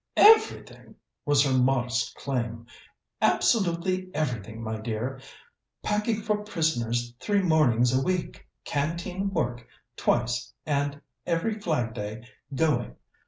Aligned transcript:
"Everything," 0.17 0.95
was 1.27 1.45
her 1.45 1.53
modest 1.53 2.15
claim. 2.15 2.65
"Absolutely 3.21 4.09
everything, 4.15 4.63
my 4.63 4.79
dear. 4.79 5.21
Packing 5.83 6.23
for 6.23 6.37
prisoners 6.43 7.13
three 7.19 7.43
mornings 7.43 7.93
a 7.95 8.01
week, 8.01 8.47
canteen 8.65 9.29
work 9.29 9.67
twice, 9.95 10.51
and 10.65 10.99
every 11.27 11.59
Flag 11.59 11.93
day 11.93 12.27
going. 12.55 12.95